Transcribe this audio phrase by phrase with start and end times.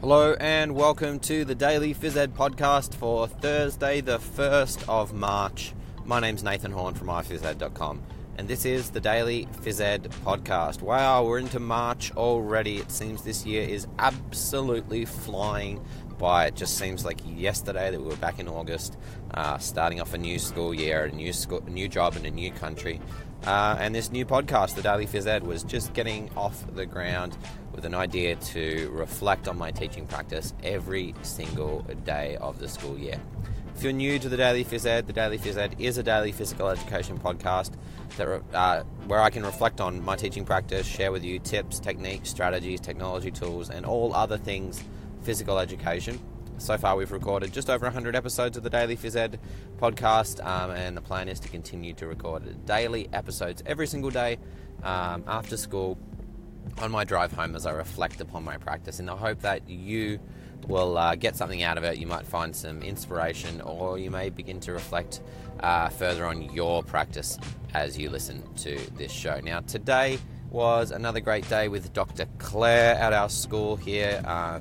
[0.00, 5.72] Hello and welcome to the Daily Phys Ed podcast for Thursday, the 1st of March.
[6.04, 8.00] My name's Nathan Horn from iphysed.com
[8.38, 10.80] and this is the Daily Phys Ed podcast.
[10.80, 12.78] Wow, we're into March already.
[12.78, 15.84] It seems this year is absolutely flying
[16.18, 16.46] by.
[16.46, 18.96] It just seems like yesterday that we were back in August,
[19.34, 22.30] uh, starting off a new school year, a new, school, a new job in a
[22.30, 23.00] new country.
[23.44, 27.36] Uh, and this new podcast, the Daily Phys Ed, was just getting off the ground
[27.74, 32.96] with an idea to reflect on my teaching practice every single day of the school
[32.96, 33.20] year.
[33.78, 36.32] If you're new to the Daily Phys Ed, the Daily Phys Ed is a daily
[36.32, 37.74] physical education podcast
[38.16, 42.28] that, uh, where I can reflect on my teaching practice, share with you tips, techniques,
[42.28, 44.82] strategies, technology tools, and all other things
[45.22, 46.18] physical education.
[46.56, 49.38] So far, we've recorded just over 100 episodes of the Daily Phys Ed
[49.76, 54.38] podcast, um, and the plan is to continue to record daily episodes every single day
[54.82, 55.96] um, after school
[56.78, 60.18] on my drive home as I reflect upon my practice in the hope that you
[60.66, 61.98] will uh, get something out of it.
[61.98, 65.20] You might find some inspiration, or you may begin to reflect
[65.60, 67.38] uh, further on your practice
[67.74, 69.40] as you listen to this show.
[69.40, 70.18] Now, today,
[70.50, 72.26] was another great day with Dr.
[72.38, 74.60] Claire at our school here, uh,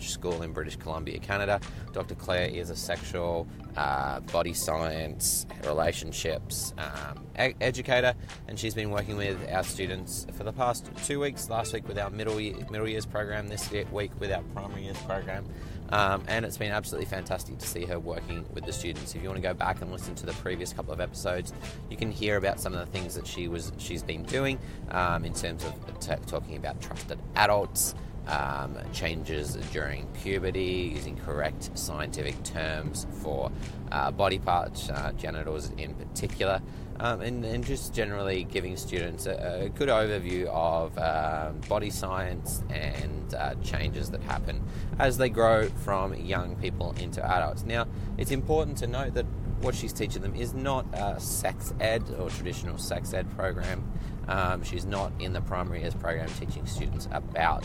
[0.00, 1.60] School in British Columbia, Canada.
[1.92, 2.14] Dr.
[2.14, 8.14] Claire is a sexual, uh, body science, relationships um, e- educator,
[8.46, 11.50] and she's been working with our students for the past two weeks.
[11.50, 14.98] Last week with our middle year, middle years program, this week with our primary years
[14.98, 15.44] program.
[15.90, 19.14] Um, and it's been absolutely fantastic to see her working with the students.
[19.14, 21.52] If you want to go back and listen to the previous couple of episodes,
[21.90, 24.58] you can hear about some of the things that she was she's been doing
[24.90, 27.94] um, in terms of t- talking about trusted adults,
[28.26, 33.50] um, changes during puberty, using correct scientific terms for
[33.92, 36.60] uh, body parts, uh, genitals in particular,
[37.00, 42.62] um, and, and, just generally giving students a, a good overview of uh, body science
[42.70, 44.62] and uh, changes that happen
[44.98, 47.64] as they grow from young people into adults.
[47.64, 47.86] Now,
[48.16, 49.26] it's important to note that
[49.60, 53.90] what she's teaching them is not a sex ed or traditional sex ed program.
[54.28, 57.64] Um, she's not in the primary years program teaching students about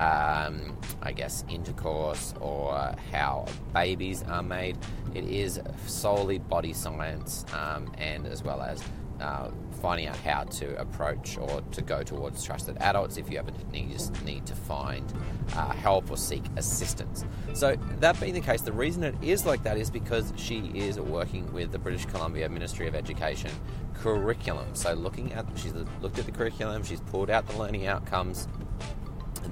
[0.00, 4.78] um, I guess, intercourse or how babies are made.
[5.14, 8.82] It is solely body science um, and as well as
[9.20, 9.50] uh,
[9.82, 13.94] finding out how to approach or to go towards trusted adults if you ever need,
[14.24, 15.12] need to find
[15.54, 17.24] uh, help or seek assistance.
[17.52, 20.98] So, that being the case, the reason it is like that is because she is
[20.98, 23.50] working with the British Columbia Ministry of Education
[23.92, 24.74] curriculum.
[24.74, 28.48] So, looking at, she's looked at the curriculum, she's pulled out the learning outcomes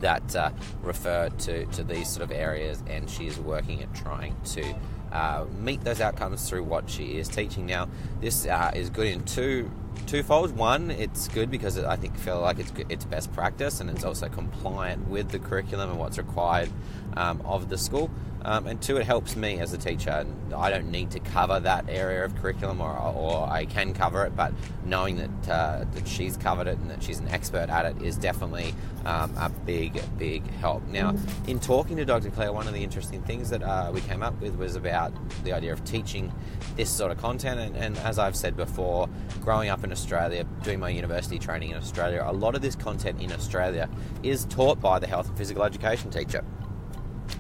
[0.01, 0.51] that uh,
[0.83, 4.75] refer to, to these sort of areas, and she is working at trying to
[5.13, 7.67] uh, meet those outcomes through what she is teaching.
[7.67, 7.89] Now,
[8.21, 9.71] this uh, is good in two
[10.07, 10.57] twofold.
[10.57, 14.29] One, it's good because I think feel like it's it's best practice, and it's also
[14.29, 16.71] compliant with the curriculum and what's required
[17.19, 18.11] um, of the school.
[18.43, 20.25] Um, and two, it helps me as a teacher.
[20.57, 24.37] I don't need to cover that area of curriculum, or, or I can cover it,
[24.37, 24.53] but
[24.85, 28.17] knowing that uh, that she's covered it and that she's an expert at it is
[28.17, 28.75] definitely
[29.05, 30.87] um, a big, big help.
[30.87, 31.15] Now,
[31.47, 32.31] in talking to Dr.
[32.31, 35.13] Claire, one of the interesting things that uh, we came up with was about
[35.43, 36.33] the idea of teaching
[36.77, 37.59] this sort of content.
[37.59, 39.09] And, and as I've said before,
[39.41, 43.21] growing up in Australia, doing my university training in Australia, a lot of this content
[43.21, 43.91] in Australia
[44.23, 46.45] is taught by the health and physical education teacher.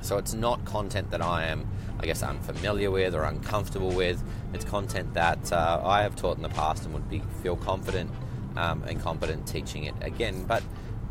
[0.08, 1.68] So it's not content that I am,
[2.00, 4.24] I guess, unfamiliar with or uncomfortable with.
[4.54, 8.10] It's content that uh, I have taught in the past and would be feel confident
[8.56, 10.44] um, and competent teaching it again.
[10.44, 10.62] But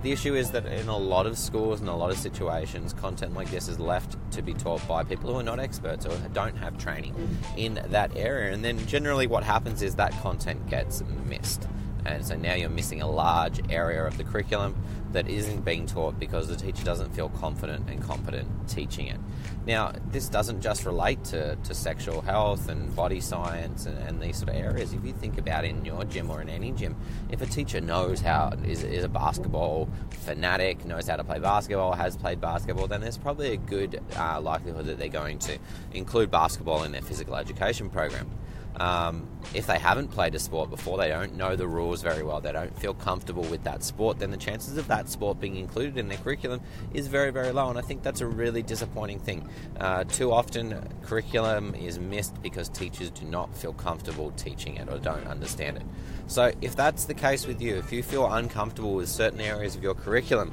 [0.02, 3.36] the issue is that in a lot of schools and a lot of situations, content
[3.36, 6.58] like this is left to be taught by people who are not experts or don't
[6.58, 7.14] have training
[7.56, 8.52] in that area.
[8.52, 11.68] And then generally, what happens is that content gets missed.
[12.08, 14.76] And so now you're missing a large area of the curriculum
[15.12, 19.20] that isn't being taught because the teacher doesn't feel confident and competent teaching it.
[19.66, 24.38] Now, this doesn't just relate to, to sexual health and body science and, and these
[24.38, 24.94] sort of areas.
[24.94, 26.96] If you think about in your gym or in any gym,
[27.30, 31.94] if a teacher knows how is, is a basketball fanatic, knows how to play basketball,
[31.94, 35.58] has played basketball, then there's probably a good uh, likelihood that they're going to
[35.94, 38.30] include basketball in their physical education program.
[38.76, 42.42] Um, if they haven't played a sport before, they don't know the rules very well,
[42.42, 45.98] they don't feel comfortable with that sport, then the chances of that sport being included
[45.98, 46.62] in their curriculum
[46.94, 47.70] is very, very low.
[47.70, 49.50] And I think that's a really disappointing thing.
[49.80, 55.00] Uh, too often, curriculum is missed because teachers do not feel comfortable teaching it or
[55.00, 55.84] don't understand it.
[56.28, 59.82] So, if that's the case with you, if you feel uncomfortable with certain areas of
[59.82, 60.52] your curriculum,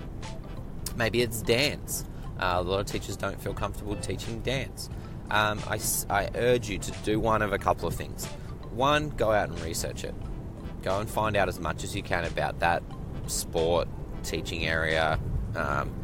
[0.97, 2.05] maybe it's dance.
[2.39, 4.89] Uh, a lot of teachers don't feel comfortable teaching dance
[5.31, 5.79] um, I,
[6.11, 8.27] I urge you to do one of a couple of things.
[8.71, 10.15] One, go out and research it.
[10.83, 12.83] Go and find out as much as you can about that
[13.27, 13.89] sport,
[14.23, 15.19] teaching area.
[15.57, 15.95] Um,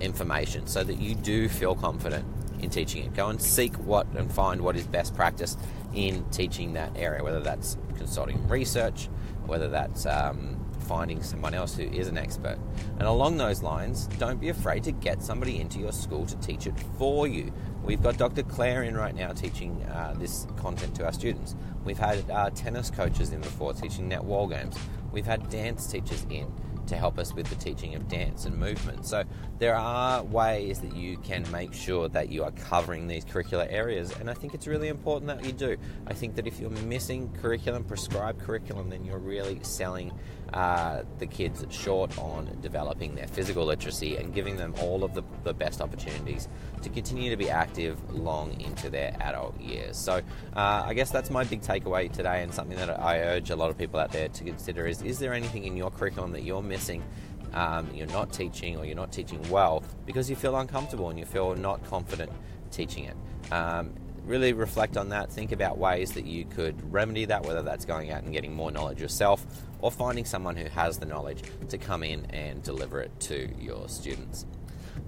[0.00, 2.24] information so that you do feel confident
[2.60, 3.14] in teaching it.
[3.14, 5.56] Go and seek what and find what is best practice
[5.94, 9.08] in teaching that area, whether that's consulting research,
[9.46, 12.58] whether that's um, finding someone else who is an expert.
[12.98, 16.66] And along those lines, don't be afraid to get somebody into your school to teach
[16.66, 17.52] it for you.
[17.82, 18.42] We've got Dr.
[18.42, 21.56] Claire in right now teaching uh, this content to our students.
[21.84, 24.76] We've had uh, tennis coaches in before teaching net wall games.
[25.12, 26.52] We've had dance teachers in
[26.88, 29.06] to help us with the teaching of dance and movement.
[29.06, 29.24] So
[29.58, 34.12] there are ways that you can make sure that you are covering these curricular areas,
[34.18, 35.76] and I think it's really important that you do.
[36.06, 40.12] I think that if you're missing curriculum, prescribed curriculum, then you're really selling
[40.52, 45.22] uh, the kids short on developing their physical literacy and giving them all of the,
[45.42, 46.48] the best opportunities
[46.82, 49.96] to continue to be active long into their adult years.
[49.96, 50.20] So
[50.54, 53.70] uh, I guess that's my big takeaway today, and something that I urge a lot
[53.70, 56.62] of people out there to consider is: is there anything in your curriculum that you're
[56.74, 57.04] missing?
[57.52, 61.24] Um, you're not teaching or you're not teaching well because you feel uncomfortable and you
[61.24, 62.32] feel not confident
[62.72, 63.16] teaching it.
[63.52, 63.94] Um,
[64.24, 65.30] really reflect on that.
[65.30, 68.72] Think about ways that you could remedy that, whether that's going out and getting more
[68.72, 69.46] knowledge yourself
[69.80, 73.88] or finding someone who has the knowledge to come in and deliver it to your
[73.88, 74.46] students.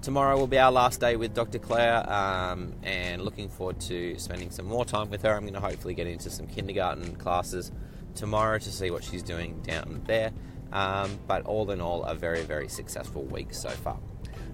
[0.01, 1.59] Tomorrow will be our last day with Dr.
[1.59, 5.33] Claire, um, and looking forward to spending some more time with her.
[5.33, 7.71] I'm going to hopefully get into some kindergarten classes
[8.13, 10.31] tomorrow to see what she's doing down there.
[10.71, 13.97] Um, but all in all, a very, very successful week so far.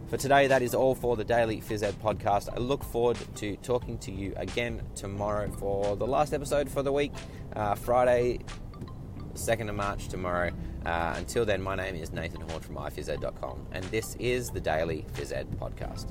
[0.07, 2.49] For today, that is all for the Daily Phys Ed podcast.
[2.53, 6.91] I look forward to talking to you again tomorrow for the last episode for the
[6.91, 7.13] week,
[7.55, 8.39] uh, Friday,
[9.33, 10.51] 2nd of March tomorrow.
[10.85, 15.05] Uh, until then, my name is Nathan Horn from iphysed.com, and this is the Daily
[15.13, 16.07] Phys Ed podcast.